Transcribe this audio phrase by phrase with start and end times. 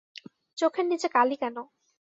[0.57, 1.55] চোখের নীচে কালি কেন?